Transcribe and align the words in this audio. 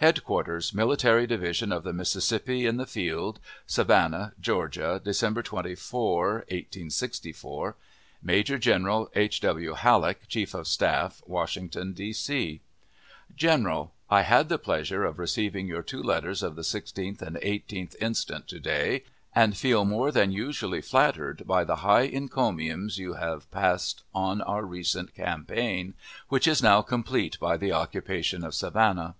HEADQUARTERS 0.00 0.72
MILITARY 0.72 1.26
DIVISION 1.26 1.72
OF 1.72 1.82
THE 1.84 1.92
MISSISSIPPI 1.92 2.64
IN 2.64 2.78
THE 2.78 2.86
FIELD, 2.86 3.38
SAVANNAH, 3.66 4.32
GEORGIA, 4.40 4.98
December 5.04 5.42
24, 5.42 6.28
1864. 6.48 7.76
Major 8.22 8.56
General 8.56 9.10
H. 9.14 9.42
W. 9.42 9.74
HALLECK, 9.74 10.26
Chief 10.26 10.54
of 10.54 10.66
Staff; 10.66 11.22
Washington, 11.26 11.92
D. 11.92 12.14
C. 12.14 12.62
GENERAL: 13.36 13.92
I 14.08 14.22
had 14.22 14.48
the 14.48 14.56
pleasure 14.56 15.04
of 15.04 15.18
receiving 15.18 15.66
your 15.68 15.82
two 15.82 16.02
letters 16.02 16.42
of 16.42 16.56
the 16.56 16.62
16th 16.62 17.20
and 17.20 17.36
18th 17.36 17.94
instant 18.00 18.48
to 18.48 18.58
day, 18.60 19.02
and 19.34 19.54
feel 19.54 19.84
more 19.84 20.10
than 20.10 20.32
usually 20.32 20.80
flattered 20.80 21.46
by 21.46 21.62
the 21.64 21.76
high 21.84 22.06
encomiums 22.06 22.96
you 22.96 23.12
have 23.20 23.50
passed 23.50 24.02
on 24.14 24.40
our 24.40 24.64
recent 24.64 25.14
campaign, 25.14 25.92
which 26.30 26.46
is 26.48 26.62
now 26.62 26.80
complete 26.80 27.38
by 27.38 27.58
the 27.58 27.70
occupation 27.72 28.42
of 28.44 28.54
Savannah. 28.54 29.14